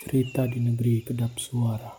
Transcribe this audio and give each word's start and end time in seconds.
Cerita 0.00 0.48
di 0.48 0.56
negeri 0.64 1.04
kedap 1.04 1.36
suara. 1.36 1.92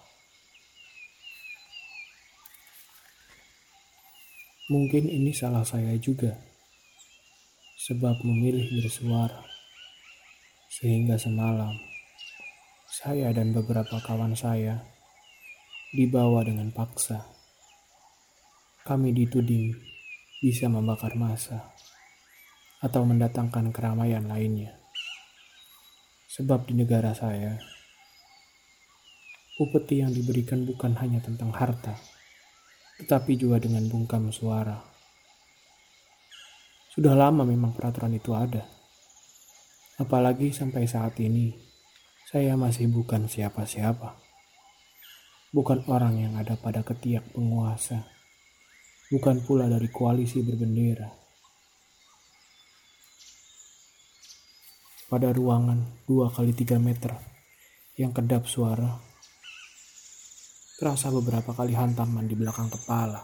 Mungkin 4.73 5.05
ini 5.05 5.29
salah 5.29 5.61
saya 5.61 5.93
juga, 6.01 6.33
sebab 7.77 8.25
memilih 8.25 8.65
bersuara. 8.81 9.45
Sehingga 10.65 11.21
semalam, 11.21 11.77
saya 12.89 13.29
dan 13.37 13.53
beberapa 13.53 14.01
kawan 14.01 14.33
saya 14.33 14.81
dibawa 15.93 16.41
dengan 16.41 16.73
paksa. 16.73 17.21
Kami 18.81 19.13
dituding 19.13 19.77
bisa 20.41 20.65
membakar 20.65 21.13
masa 21.13 21.69
atau 22.81 23.05
mendatangkan 23.05 23.69
keramaian 23.69 24.25
lainnya. 24.25 24.73
Sebab 26.33 26.65
di 26.65 26.81
negara 26.81 27.13
saya, 27.13 27.61
upeti 29.61 30.01
yang 30.01 30.09
diberikan 30.09 30.65
bukan 30.65 30.97
hanya 30.97 31.21
tentang 31.21 31.53
harta, 31.53 31.93
tetapi 32.97 33.37
juga 33.37 33.61
dengan 33.61 33.85
bungkam 33.85 34.33
suara. 34.33 34.81
Sudah 36.89 37.13
lama 37.13 37.45
memang 37.45 37.77
peraturan 37.77 38.17
itu 38.17 38.33
ada. 38.33 38.65
Apalagi 40.01 40.49
sampai 40.49 40.89
saat 40.89 41.13
ini, 41.21 41.53
saya 42.25 42.57
masih 42.57 42.89
bukan 42.89 43.29
siapa-siapa. 43.29 44.17
Bukan 45.53 45.85
orang 45.93 46.17
yang 46.17 46.33
ada 46.41 46.57
pada 46.57 46.81
ketiak 46.81 47.29
penguasa. 47.31 48.09
Bukan 49.13 49.45
pula 49.45 49.69
dari 49.69 49.91
koalisi 49.91 50.41
berbendera. 50.41 51.11
Pada 55.11 55.29
ruangan 55.35 56.07
2 56.07 56.31
kali 56.31 56.55
3 56.55 56.79
meter 56.79 57.11
yang 57.99 58.15
kedap 58.15 58.47
suara 58.47 59.10
Terasa 60.81 61.13
beberapa 61.13 61.53
kali 61.53 61.77
hantaman 61.77 62.25
di 62.25 62.33
belakang 62.33 62.65
kepala. 62.73 63.21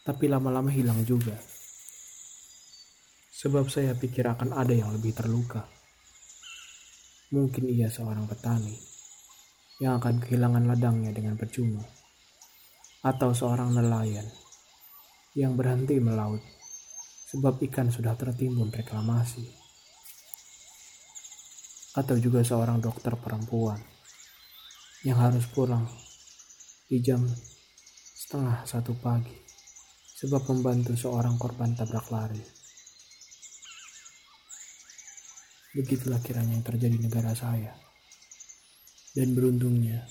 Tapi 0.00 0.24
lama-lama 0.24 0.72
hilang 0.72 1.04
juga. 1.04 1.36
Sebab 3.28 3.68
saya 3.68 3.92
pikir 3.92 4.24
akan 4.24 4.56
ada 4.56 4.72
yang 4.72 4.88
lebih 4.96 5.12
terluka. 5.12 5.68
Mungkin 7.36 7.68
ia 7.68 7.92
seorang 7.92 8.24
petani 8.24 8.72
yang 9.84 10.00
akan 10.00 10.16
kehilangan 10.24 10.64
ladangnya 10.64 11.12
dengan 11.12 11.36
percuma. 11.36 11.84
Atau 13.04 13.36
seorang 13.36 13.76
nelayan 13.76 14.24
yang 15.36 15.60
berhenti 15.60 16.00
melaut 16.00 16.40
sebab 17.28 17.60
ikan 17.68 17.92
sudah 17.92 18.16
tertimbun 18.16 18.72
reklamasi 18.72 19.59
atau 21.90 22.14
juga 22.18 22.46
seorang 22.46 22.78
dokter 22.78 23.14
perempuan 23.18 23.82
yang 25.02 25.18
harus 25.18 25.48
pulang 25.50 25.88
di 26.86 27.02
jam 27.02 27.24
setengah 28.14 28.62
satu 28.62 28.94
pagi 28.94 29.34
sebab 30.20 30.52
membantu 30.52 30.92
seorang 30.92 31.40
korban 31.40 31.72
tabrak 31.72 32.12
lari. 32.12 32.42
Begitulah 35.70 36.20
kiranya 36.20 36.58
yang 36.58 36.66
terjadi 36.66 36.98
di 36.98 37.06
negara 37.08 37.32
saya. 37.32 37.72
Dan 39.10 39.32
beruntungnya, 39.32 40.02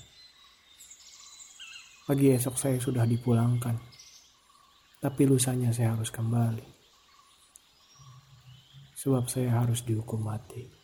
pagi 2.07 2.31
esok 2.33 2.55
saya 2.57 2.81
sudah 2.81 3.05
dipulangkan. 3.05 3.75
Tapi 4.99 5.21
lusanya 5.29 5.69
saya 5.69 5.93
harus 5.95 6.09
kembali. 6.11 6.67
Sebab 8.99 9.27
saya 9.31 9.61
harus 9.63 9.83
dihukum 9.83 10.25
mati. 10.25 10.78